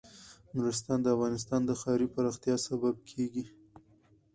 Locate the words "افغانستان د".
1.15-1.71